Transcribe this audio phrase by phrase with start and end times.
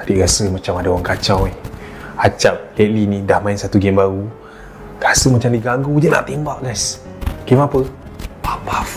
[0.00, 1.52] tadi rasa macam ada orang kacau ni.
[2.16, 4.24] Acap lately ni dah main satu game baru.
[4.96, 7.04] Rasa macam diganggu je nak tembak guys.
[7.44, 7.84] Game apa?
[8.40, 8.90] Puff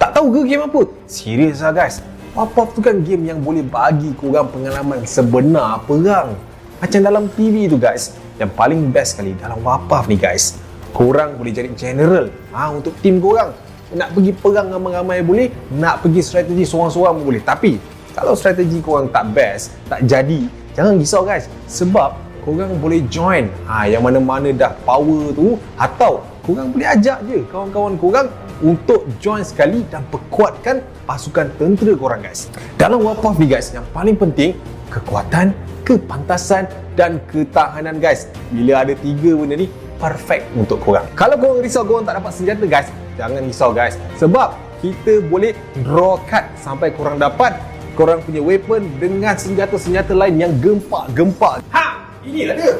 [0.00, 0.80] Tak tahu ke game apa?
[1.04, 2.00] Serius lah guys.
[2.32, 6.36] Puff tu kan game yang boleh bagi korang pengalaman sebenar perang.
[6.80, 8.16] Macam dalam TV tu guys.
[8.40, 10.56] Yang paling best sekali dalam Wapaf ni guys.
[10.96, 13.52] Korang boleh jadi general ha, untuk tim korang.
[13.92, 15.48] Nak pergi perang ramai-ramai boleh.
[15.76, 17.40] Nak pergi strategi seorang-seorang boleh.
[17.44, 20.44] Tapi kalau strategi korang tak best, tak jadi,
[20.76, 21.48] jangan risau guys.
[21.64, 22.12] Sebab
[22.44, 27.96] korang boleh join ha, yang mana-mana dah power tu atau korang boleh ajak je kawan-kawan
[27.96, 28.28] korang
[28.60, 32.52] untuk join sekali dan perkuatkan pasukan tentera korang guys.
[32.76, 34.52] Dalam Wapaf ni guys, yang paling penting
[34.92, 35.56] kekuatan,
[35.88, 36.68] kepantasan
[37.00, 38.28] dan ketahanan guys.
[38.52, 41.08] Bila ada tiga benda ni, perfect untuk korang.
[41.16, 43.96] Kalau korang risau korang tak dapat senjata guys, jangan risau guys.
[44.20, 44.52] Sebab
[44.84, 47.56] kita boleh draw card sampai korang dapat
[48.00, 51.60] korang punya weapon dengan senjata-senjata lain yang gempak-gempak.
[51.68, 52.00] Ha!
[52.24, 52.72] Inilah dia.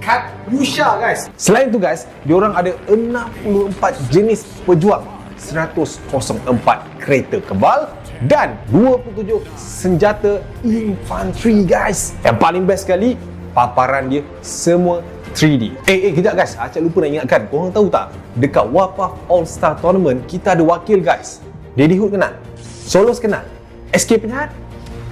[0.00, 1.28] Kad Yusha guys.
[1.36, 5.04] Selain tu guys, diorang ada 64 jenis pejuang,
[5.36, 6.08] 104
[7.04, 7.92] kereta kebal
[8.24, 12.16] dan 27 senjata infantry guys.
[12.24, 13.20] Yang paling best sekali,
[13.52, 15.04] paparan dia semua
[15.36, 15.76] 3D.
[15.84, 16.56] Eh, eh, kejap guys.
[16.56, 17.40] Acak lupa nak ingatkan.
[17.52, 18.08] Korang tahu tak?
[18.40, 21.44] Dekat Wapaf All-Star Tournament, kita ada wakil guys.
[21.76, 22.40] Daddy Hood kenal?
[22.88, 23.44] Solos kenal?
[23.92, 24.61] SK Penyahat?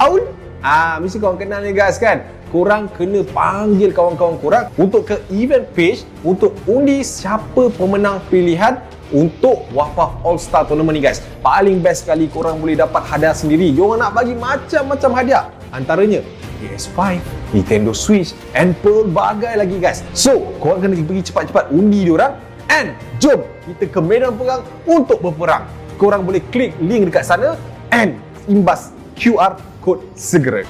[0.01, 0.25] Aul?
[0.65, 2.25] Ah, mesti korang kenal ni guys kan?
[2.49, 8.81] Korang kena panggil kawan-kawan korang untuk ke event page untuk undi siapa pemenang pilihan
[9.13, 11.21] untuk Wafah All Star Tournament ni guys.
[11.45, 13.77] Paling best sekali korang boleh dapat hadiah sendiri.
[13.77, 15.45] Diorang nak bagi macam-macam hadiah.
[15.69, 16.25] Antaranya
[16.65, 17.21] PS5,
[17.53, 20.01] Nintendo Switch and pelbagai lagi guys.
[20.17, 22.41] So, korang kena pergi cepat-cepat undi diorang
[22.73, 25.69] and jom kita ke medan perang untuk berperang.
[26.01, 27.61] Korang boleh klik link dekat sana
[27.93, 28.17] and
[28.49, 30.63] imbas QR code segera.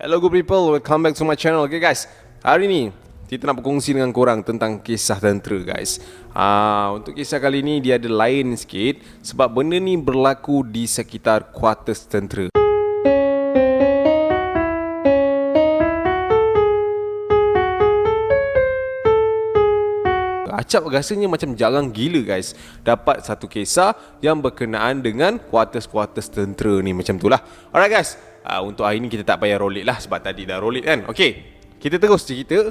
[0.00, 1.62] Hello good people, welcome back to my channel.
[1.68, 2.08] Okay guys,
[2.42, 2.82] hari ni
[3.30, 6.02] kita nak berkongsi dengan korang tentang kisah tentera guys.
[6.34, 11.54] Ah, untuk kisah kali ni dia ada lain sikit sebab benda ni berlaku di sekitar
[11.54, 12.59] quarters tentera.
[20.60, 22.52] Acap rasanya macam jarang gila guys.
[22.84, 26.92] Dapat satu kisah yang berkenaan dengan quarters-quarters tentera ni.
[26.92, 27.40] Macam tu lah.
[27.72, 28.20] Alright guys.
[28.44, 31.08] Uh, Untuk hari ni kita tak payah roll lah Sebab tadi dah roll kan.
[31.08, 32.68] Okay Kita terus cerita.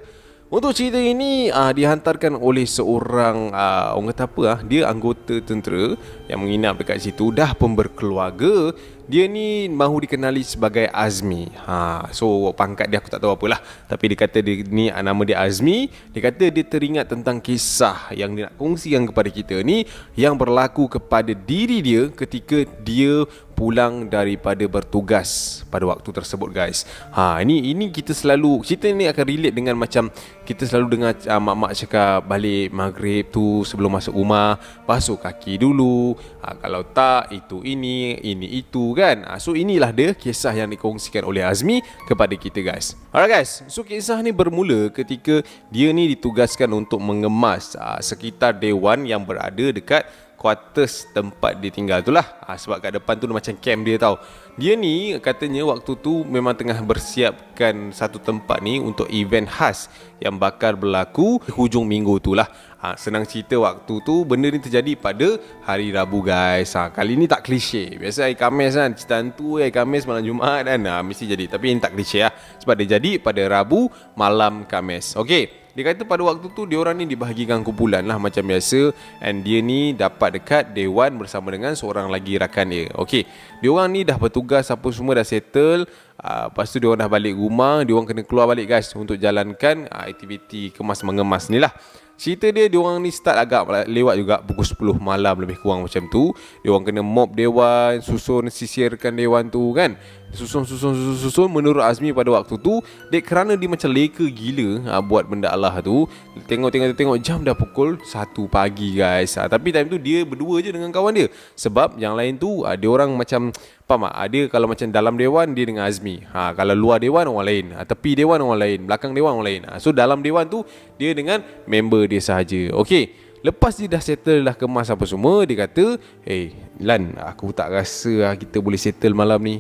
[0.50, 5.94] Untuk cerita ini uh, dihantarkan oleh seorang uh, orang kata apa ah dia anggota tentera
[6.26, 7.30] yang menginap dekat situ.
[7.30, 8.74] Dah pun berkeluarga
[9.09, 11.50] dia ni mahu dikenali sebagai Azmi.
[11.66, 13.58] Ha, so pangkat dia aku tak tahu apalah.
[13.90, 15.90] Tapi dia kata dia ni nama dia Azmi.
[16.14, 20.86] Dia kata dia teringat tentang kisah yang dia nak kongsikan kepada kita ni yang berlaku
[20.86, 23.25] kepada diri dia ketika dia
[23.58, 26.86] pulang daripada bertugas pada waktu tersebut guys.
[27.09, 30.14] Ha ini ini kita selalu cerita ni akan relate dengan macam
[30.50, 34.58] kita selalu dengar uh, mak-mak cakap balik maghrib tu sebelum masuk rumah
[34.90, 36.18] basuh kaki dulu.
[36.42, 39.30] Ha, kalau tak itu ini ini itu kan.
[39.30, 42.98] Ha, so inilah dia kisah yang dikongsikan oleh Azmi kepada kita guys.
[43.14, 43.62] Alright guys.
[43.70, 49.70] So kisah ni bermula ketika dia ni ditugaskan untuk mengemas uh, sekitar dewan yang berada
[49.70, 50.09] dekat
[50.40, 52.40] quarters tempat dia tinggal tu lah.
[52.48, 54.16] Ha, Sebab kat depan tu macam camp dia tau.
[54.56, 59.88] Dia ni katanya waktu tu memang tengah bersiapkan satu tempat ni Untuk event khas
[60.20, 62.47] yang bakal berlaku hujung minggu tu lah.
[62.80, 65.36] Ha, Senang cerita waktu tu benda ni terjadi pada
[65.68, 66.72] hari Rabu guys.
[66.80, 68.00] Ha, Kali ni tak klise.
[68.00, 70.80] Biasa hari Khamis kan cerita tu hari Khamis malam Jumaat kan.
[70.88, 71.52] Ha, Mesti jadi.
[71.52, 72.34] Tapi ini tak klise lah.
[72.64, 76.99] Sebab dia jadi pada Rabu malam Khamis Okay dia kata pada waktu tu dia orang
[76.99, 78.91] ni dibahagikan kumpulan lah macam biasa
[79.23, 82.91] and dia ni dapat dekat dewan bersama dengan seorang lagi rakan dia.
[82.99, 83.23] Okey,
[83.64, 85.87] dia orang ni dah bertugas apa semua dah settle
[86.20, 89.16] uh, Lepas tu dia orang dah balik rumah Dia orang kena keluar balik guys Untuk
[89.16, 91.72] jalankan uh, aktiviti kemas-mengemas ni lah
[92.20, 96.03] Cerita dia, dia orang ni start agak lewat juga pukul 10 malam lebih kurang macam
[96.11, 96.35] tu.
[96.59, 99.96] Dia orang kena mop dewan, susun sisirkan dewan tu kan.
[100.29, 101.49] Susun, susun, susun, susun.
[101.49, 105.81] Menurut Azmi pada waktu tu, dia kerana dia macam leka gila ha, buat benda Allah
[105.81, 106.05] tu.
[106.46, 109.34] Tengok, tengok, tengok jam dah pukul 1 pagi guys.
[109.41, 111.28] Ha, tapi time tu dia berdua je dengan kawan dia.
[111.58, 113.49] Sebab yang lain tu, ha, dia orang macam
[113.90, 114.14] Faham tak?
[114.22, 116.22] Ada kalau macam dalam dewan dia dengan Azmi.
[116.29, 117.66] Ha, kalau luar dewan orang lain.
[117.73, 118.79] Ha, tepi dewan orang lain.
[118.85, 119.61] Belakang dewan orang lain.
[119.66, 120.61] Ha, so dalam dewan tu
[121.02, 122.70] dia dengan member dia sahaja.
[122.78, 123.17] Okey.
[123.41, 125.96] Lepas dia dah settle dah kemas apa semua, dia kata,
[126.28, 129.59] "Hey, Lan, aku tak rasa kita boleh settle malam ni.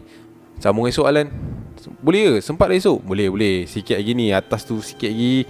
[0.59, 1.27] Sambung esok Lan."
[1.99, 2.33] Boleh ke?
[2.43, 3.03] Sempat esok?
[3.03, 3.63] Boleh, boleh.
[3.63, 5.47] Sikit lagi ni, atas tu sikit lagi.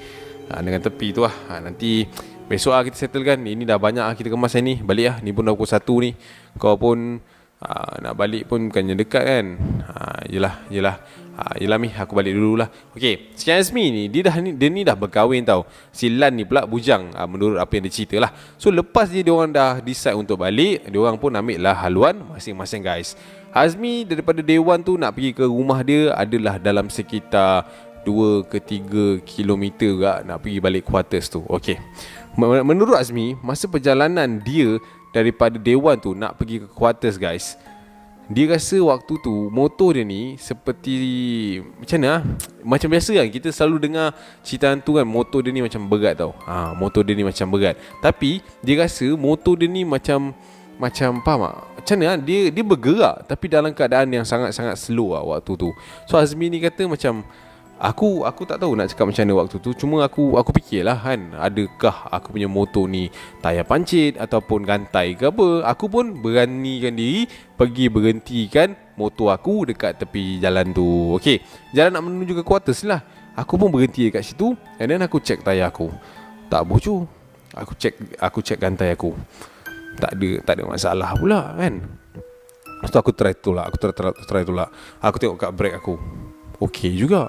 [0.50, 1.34] Ha, dengan tepi tu lah.
[1.50, 2.06] Ha, nanti
[2.50, 3.38] besok lah kita settle kan.
[3.42, 4.82] Ini dah banyak lah kita kemas ni.
[4.82, 5.18] Balik lah.
[5.22, 6.12] Ni pun dah pukul 1 ni.
[6.58, 7.22] Kau pun
[7.64, 9.46] ha, nak balik pun bukannya dekat kan
[9.88, 10.96] ha, yelah yelah
[11.36, 14.72] ha, yelah mi aku balik dulu lah ok sekian Azmi ni dia dah ni, dia
[14.72, 18.16] ni dah berkahwin tau si Lan ni pula bujang ha, menurut apa yang dia cerita
[18.20, 22.16] lah so lepas dia orang dah decide untuk balik dia orang pun ambil lah haluan
[22.36, 27.66] masing-masing guys Azmi daripada Dewan tu nak pergi ke rumah dia adalah dalam sekitar
[28.06, 31.44] 2 ke 3 kilometer juga nak pergi balik quarters tu.
[31.50, 31.76] Ok
[32.40, 34.80] Menurut Azmi, masa perjalanan dia
[35.12, 37.58] daripada dewan tu nak pergi ke quarters guys
[38.30, 40.94] dia rasa waktu tu motor dia ni seperti
[41.82, 42.22] macam mana ah?
[42.62, 44.14] macam biasa kan kita selalu dengar
[44.46, 46.38] cerita tu kan motor dia ni macam berat tau.
[46.46, 47.74] Ha, motor dia ni macam berat.
[48.06, 50.38] Tapi dia rasa motor dia ni macam
[50.78, 52.18] macam faham tak macam mana ah?
[52.22, 55.74] dia dia bergerak tapi dalam keadaan yang sangat-sangat slow lah waktu tu.
[56.06, 57.26] So Azmi ni kata macam
[57.80, 59.72] Aku aku tak tahu nak cakap macam mana waktu tu.
[59.72, 63.08] Cuma aku aku fikirlah kan Adakah aku punya motor ni
[63.40, 65.64] Tayar pancit Ataupun gantai ke apa.
[65.64, 67.24] Aku pun beranikan diri
[67.56, 71.16] Pergi berhentikan Motor aku dekat tepi jalan tu.
[71.24, 71.40] Okay
[71.72, 73.00] Jalan nak menuju ke quarters lah.
[73.40, 75.88] Aku pun berhenti dekat situ And then aku check tayar aku.
[76.52, 77.08] Tak bocor
[77.56, 79.16] Aku check aku check gantai aku
[80.00, 81.84] Tak ada tak ada masalah pula kan?
[82.80, 84.72] Lepas tu aku try tolak Aku try, try, try tolak.
[85.04, 86.00] Aku tengok kat brake aku
[86.60, 87.28] Okay juga.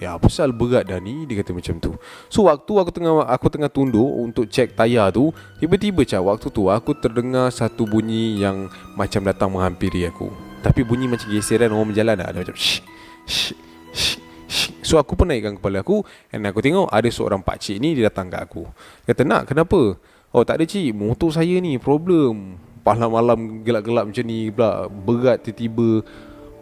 [0.00, 1.28] Ya pasal berat dah ni?
[1.28, 1.92] Dia kata macam tu.
[2.32, 5.28] So waktu aku tengah Aku tengah tunduk Untuk cek tayar tu
[5.60, 10.32] Tiba-tiba cak Waktu tu aku terdengar Satu bunyi yang Macam datang menghampiri aku.
[10.64, 12.32] Tapi bunyi macam geseran Orang berjalan dah.
[12.32, 12.80] Ada macam shh,
[13.28, 13.52] shh,
[13.92, 14.16] shh,
[14.48, 14.72] shh.
[14.80, 16.00] So aku pun naikkan kepala aku
[16.32, 18.64] Dan aku tengok Ada seorang pakcik ni Dia datang kat aku.
[19.04, 20.00] Kata nak kenapa
[20.30, 20.94] Oh tak ada cik.
[20.94, 22.54] Motor saya ni problem.
[22.86, 24.86] Malam-malam gelap-gelap macam ni pula.
[24.86, 26.06] Berat tiba-tiba.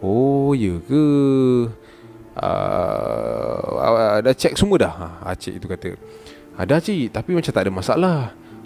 [0.01, 1.05] Oh ya ke?
[2.39, 4.95] Uh, dah check semua dah?
[4.95, 5.91] Ha, Cik itu kata.
[6.57, 7.13] Ada cik.
[7.13, 8.19] Tapi macam tak ada masalah.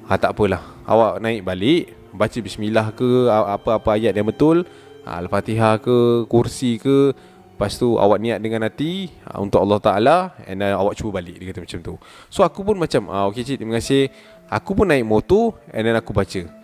[0.07, 0.63] Ha, tak apalah.
[0.87, 4.69] Awak naik balik baca bismillah ke apa-apa ayat yang betul.
[5.03, 7.11] Ha, al-fatihah ke kursi ke
[7.53, 10.17] lepas tu awak niat dengan hati ha, untuk Allah Taala
[10.49, 11.95] and then awak cuba balik dia kata macam tu.
[12.33, 14.09] So aku pun macam ah okey cik terima kasih.
[14.49, 16.63] Aku pun naik motor and then aku baca.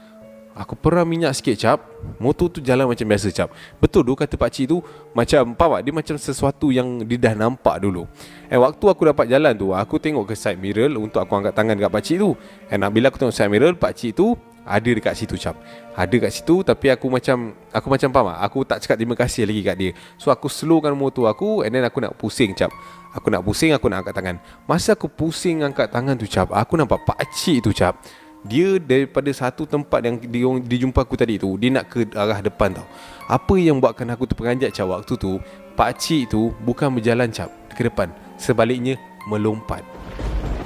[0.58, 1.78] Aku pernah minyak sikit cap.
[2.18, 3.54] Motor tu jalan macam biasa cap.
[3.78, 4.82] Betul tu kata pakcik tu
[5.14, 5.82] Macam faham tak?
[5.86, 8.10] Dia macam sesuatu yang Dia dah nampak dulu.
[8.50, 11.78] And waktu aku dapat jalan tu Aku tengok ke side mirror Untuk aku angkat tangan
[11.78, 12.34] dekat pakcik tu.
[12.74, 14.34] And bila aku tengok side mirror Pakcik tu
[14.68, 15.56] Ada dekat situ cap
[15.96, 19.48] Ada dekat situ Tapi aku macam Aku macam faham tak Aku tak cakap terima kasih
[19.48, 19.90] lagi kat dia.
[20.20, 22.68] So aku slowkan motor aku And then aku nak pusing cap
[23.16, 24.36] Aku nak pusing Aku nak angkat tangan.
[24.68, 27.96] Masa aku pusing angkat tangan tu cap Aku nampak pakcik tu cap
[28.46, 32.38] dia daripada satu tempat yang dia, dia jumpa aku tadi tu Dia nak ke arah
[32.38, 32.86] depan tau.
[33.26, 35.42] Apa yang buatkan aku terperanjat cap waktu tu
[35.74, 38.14] Pakcik tu bukan berjalan cap ke depan.
[38.38, 38.94] Sebaliknya
[39.26, 39.82] melompat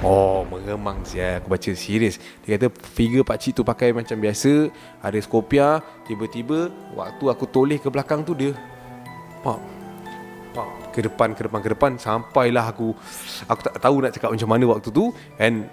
[0.03, 4.67] Oh mengemang saya Aku baca serius Dia kata figure pakcik tu pakai macam biasa.
[4.99, 8.51] Ada skopia Tiba-tiba Waktu aku toleh ke belakang tu dia
[9.47, 9.59] Pak
[10.51, 11.91] Pak Ke depan, ke depan, ke depan.
[11.97, 12.93] Sampailah aku.
[13.49, 15.09] Aku tak tahu nak cakap macam mana waktu tu.
[15.41, 15.65] And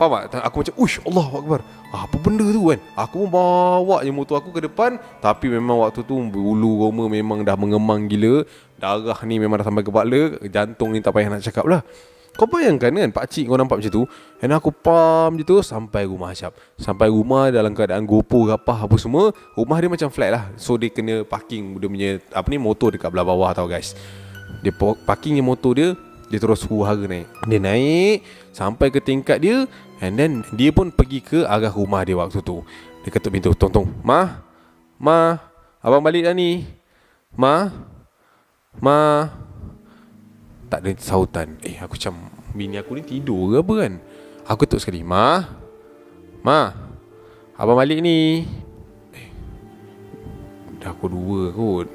[0.00, 0.40] Faham tak?
[0.40, 1.60] Aku macam Uish Allah Akbar.
[1.92, 2.80] Apa benda tu kan?
[2.96, 4.96] Aku pun bawa je motor aku ke depan.
[5.20, 8.48] Tapi memang waktu tu Bulu roma memang dah mengemang gila.
[8.80, 10.40] Darah ni memang dah sampai kepala.
[10.48, 11.84] Jantung ni tak payah nak cakap lah
[12.32, 14.02] Kau bayangkan kan Pakcik kau nampak macam tu
[14.40, 18.96] Dan aku pam je tu Sampai rumah Asyap Sampai rumah dalam keadaan gopo rapah apa
[18.96, 20.44] semua Rumah dia macam flat lah.
[20.56, 23.92] So dia kena parking Dia punya Apa ni motor dekat belah bawah tau guys.
[24.64, 24.72] Dia
[25.04, 25.90] parking motor dia
[26.32, 27.28] dia terus huru-hara naik.
[27.44, 28.24] Dia naik
[28.56, 29.68] Sampai ke tingkat dia
[30.00, 32.64] And then Dia pun pergi ke arah rumah dia waktu tu.
[33.04, 34.40] Dia ketuk pintu Tong tong Ma
[34.96, 35.36] Ma
[35.84, 36.64] Abang balik dah ni.
[37.36, 37.68] Ma
[38.80, 39.28] Ma
[40.72, 43.92] Tak ada sautan Eh aku macam Bini aku ni tidur ke apa kan
[44.48, 45.44] Aku ketuk sekali Ma
[46.40, 46.72] Ma
[47.60, 48.48] Abang balik ni
[49.12, 49.28] Eh
[50.80, 51.88] Dah aku dua kot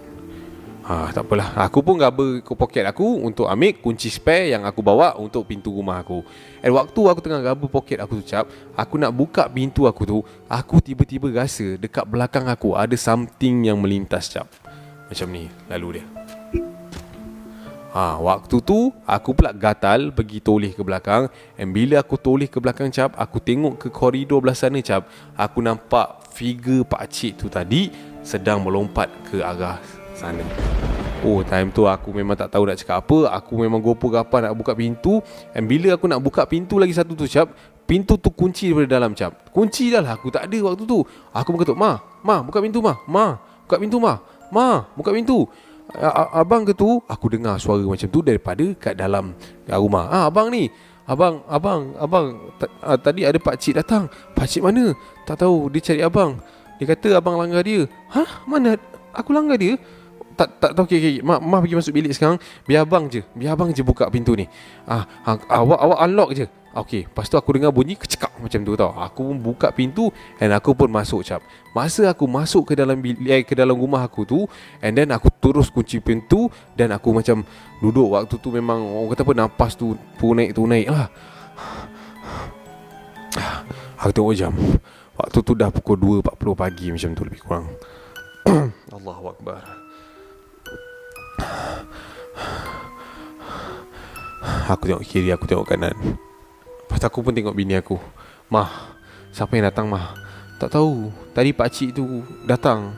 [0.88, 1.51] Ha, tak apalah.
[1.67, 5.67] Aku pun gaba ke poket aku untuk ambil kunci spare yang aku bawa untuk pintu
[5.67, 6.24] rumah aku.
[6.63, 10.24] And waktu aku tengah gaba poket aku tu cap, aku nak buka pintu aku tu,
[10.48, 14.48] aku tiba-tiba rasa dekat belakang aku ada something yang melintas cap.
[15.12, 16.05] Macam ni lalu dia.
[17.98, 21.34] Ha, waktu tu aku pula gatal pergi toleh ke belakang.
[21.58, 25.66] And bila aku toleh ke belakang cap Aku tengok ke koridor belah sana cap Aku
[25.66, 27.89] nampak figure pakcik tu tadi
[28.22, 29.82] Sedang melompat ke arah
[30.13, 30.46] sana.
[31.25, 33.34] Oh time tu aku memang tak tahu nak cakap apa.
[33.42, 35.18] Aku memang gopo gapa nak buka pintu.
[35.58, 37.50] And bila aku nak buka pintu lagi satu tu cap
[37.89, 41.01] Pintu tu kunci daripada dalam cap Kunci dah lah aku tak ada waktu tu.
[41.34, 42.94] Aku pun ketuk Ma, Ma buka pintu Ma.
[43.10, 44.22] Ma, buka pintu Ma.
[44.54, 45.50] Ma, buka pintu
[46.36, 49.32] Abang ke tu Aku dengar suara macam tu Daripada kat dalam
[49.72, 50.12] rumah.
[50.12, 50.67] Ah abang ni
[51.08, 52.36] Abang, abang, abang
[53.00, 54.12] Tadi ada pak cik datang.
[54.36, 54.91] Pak cik mana?
[55.24, 56.36] Tak tahu, dia cari abang.
[56.84, 57.88] Dia kata abang langgar dia.
[58.12, 58.44] Hah?
[58.44, 58.75] Mana?
[59.15, 59.79] Aku langgar dia?
[60.38, 61.15] tak tak tahu okey okey.
[61.25, 62.38] Mak mak pergi masuk bilik sekarang.
[62.70, 63.25] Biar abang je.
[63.34, 64.46] Biar abang je buka pintu ni.
[64.86, 66.46] Ah, ah awak awak unlock je
[66.76, 68.92] okey lepas tu aku dengar bunyi kecekak macam tu tau.
[68.94, 71.42] Aku pun buka pintu dan aku pun masuk cap
[71.78, 74.40] masa aku masuk ke dalam bilik eh, ke dalam rumah aku tu
[74.82, 77.46] and then aku terus kunci pintu dan aku macam
[77.78, 81.08] duduk waktu tu memang orang kata apa nafas tu pun naik tu naik lah.
[84.02, 84.54] Aku tengok jam
[85.18, 87.66] waktu tu dah pukul 2.40 pagi macam tu lebih kurang.
[88.98, 89.62] Allahu Akbar.
[94.68, 95.96] Aku tengok kiri, aku tengok kanan
[96.88, 98.00] Lepas aku pun tengok bini aku.
[98.48, 98.96] Mah,
[99.36, 100.15] siapa yang datang mah?
[100.56, 102.96] Tak tahu, tadi pakcik tu datang.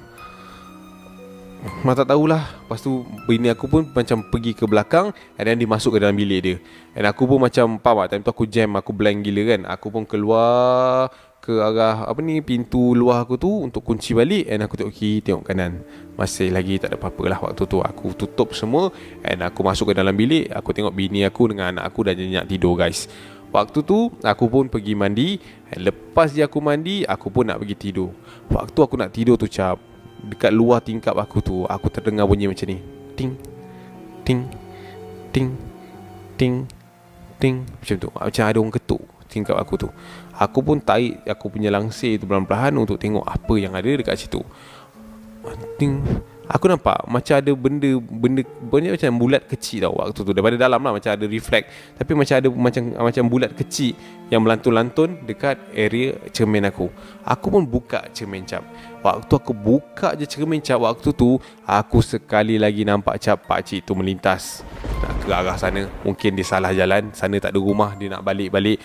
[1.84, 2.40] Mah tak tahulah.
[2.64, 6.16] Lepas tu bini aku pun macam pergi ke belakang And then dia masuk ke dalam
[6.16, 6.56] bilik dia.
[6.96, 8.16] And aku pun macam, faham tak?
[8.16, 9.62] Time tu aku jam, aku blank gila kan.
[9.68, 14.60] Aku pun keluar ke arah apa ni pintu luar aku tu untuk kunci balik and
[14.60, 15.84] aku tengok kiri tengok kanan.
[16.20, 17.80] Masih lagi tak ada apa-apa lah waktu tu.
[17.80, 18.92] Aku tutup semua
[19.24, 22.46] and aku masuk ke dalam bilik aku tengok bini aku dengan anak aku dah nyenyak
[22.48, 23.08] tidur guys
[23.50, 25.38] waktu tu aku pun pergi mandi.
[25.74, 28.14] And lepas dia aku mandi aku pun nak pergi tidur.
[28.50, 29.78] Waktu aku nak tidur tu cap
[30.20, 32.78] dekat luar tingkap aku tu aku terdengar bunyi macam ni.
[33.16, 33.34] Ting
[34.26, 34.42] ting
[35.34, 35.50] ting
[36.38, 36.66] ting
[37.40, 37.56] ting.
[37.66, 38.10] Macam tu.
[38.12, 39.90] Macam ada orang ketuk tingkap aku tu.
[40.36, 44.42] Aku pun tarik aku punya langsir tu perlahan-lahan untuk tengok apa yang ada dekat situ.
[45.78, 46.02] Ting
[46.50, 50.82] aku nampak macam ada benda benda benda macam bulat kecil tau waktu tu daripada dalam
[50.82, 53.94] lah macam ada reflect tapi macam ada macam macam bulat kecil
[54.30, 56.90] yang melantun-lantun dekat area cermin aku.
[57.26, 58.62] Aku pun buka cermin cap.
[59.02, 63.90] Waktu aku buka je cermin cap waktu tu aku sekali lagi nampak cap pak cik
[63.90, 64.62] tu melintas
[65.02, 65.82] nak ke arah sana.
[66.06, 68.78] Mungkin dia salah jalan, sana tak ada rumah, dia nak balik-balik.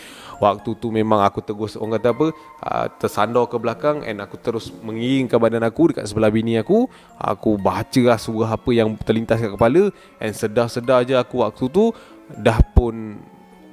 [0.45, 2.27] Waktu tu memang aku tegus orang kata apa
[2.61, 6.85] uh, Tersandar ke belakang And aku terus mengiringkan badan aku Dekat sebelah bini aku.
[7.17, 9.89] Aku baca lah surah apa yang terlintas kat kepala
[10.21, 11.97] And sedar-sedar je aku waktu tu
[12.29, 13.17] Dah pun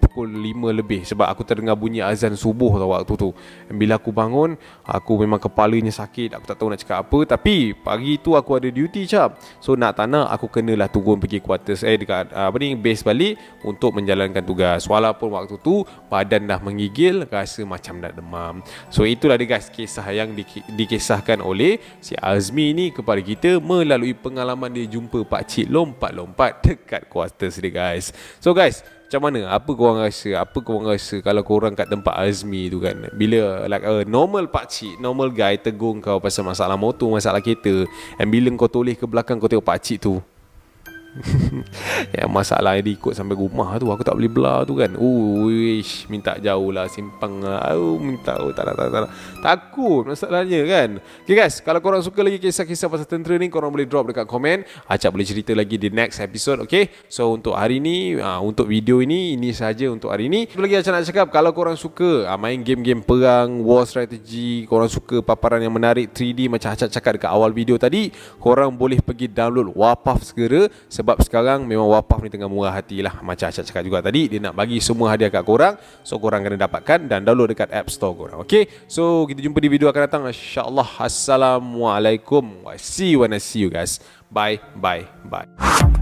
[0.02, 3.30] pukul 5 lebih sebab aku terdengar bunyi azan subuh tau waktu tu.
[3.70, 8.18] Bila aku bangun, aku memang kepalanya sakit, aku tak tahu nak cakap apa tapi pagi
[8.18, 9.38] tu aku ada duty cap.
[9.62, 13.38] So nak tak nak aku kenalah turun pergi quarters eh dekat apa ni base balik
[13.62, 14.90] untuk menjalankan tugas.
[14.90, 18.66] Walaupun waktu tu badan dah menggigil, rasa macam nak demam.
[18.90, 20.44] So itulah dia guys kisah yang di,
[20.74, 27.06] dikisahkan oleh si Azmi ni kepada kita melalui pengalaman dia jumpa pak cik lompat-lompat dekat
[27.12, 28.16] quarters dia guys.
[28.40, 28.82] So guys,
[29.12, 29.52] macam mana?
[29.52, 30.40] Apa kau orang rasa?
[30.40, 32.96] Apa kau orang rasa kalau kau orang kat tempat Azmi tu kan?
[33.12, 37.84] Bila like a normal pak cik, normal guy tegur kau pasal masalah motor, masalah kereta.
[38.16, 40.24] And bila kau toleh ke belakang kau tengok pak cik tu,
[42.16, 44.96] yang masalah dia ikut sampai rumah tu Aku tak boleh belah tu kan.
[44.96, 47.76] Uish Minta jauh lah Simpang lah.
[47.76, 49.12] Oh, Minta oh, tak, tak, tak, tak,
[49.44, 50.90] Takut masalahnya kan.
[51.28, 54.64] Okay guys Kalau korang suka lagi kisah-kisah pasal tentera ni Korang boleh drop dekat komen.
[54.88, 56.88] Acap boleh cerita lagi di next episode Okay?
[57.12, 60.48] So untuk hari ni uh, Untuk video ini Ini saja untuk hari ni.
[60.48, 61.28] Satu lagi Acap nak cakap?
[61.28, 66.48] Kalau korang suka uh, Main game-game perang War strategy Korang suka paparan yang menarik 3D
[66.48, 71.66] Macam Acap cakap dekat awal video tadi Korang boleh pergi download Wapaf segera sebab sekarang
[71.66, 73.18] memang wapaf ni tengah murah hati lah.
[73.26, 75.76] Macam Asyad cakap juga tadi Dia nak bagi semua hadiah kat korang.
[76.06, 78.38] So korang kena dapatkan Dan download dekat app store korang.
[78.46, 80.22] Okay So kita jumpa di video akan datang.
[80.30, 81.02] InsyaAllah.
[81.02, 82.70] Assalamualaikum.
[82.78, 83.98] See you when I see you guys.
[84.30, 86.01] Bye Bye Bye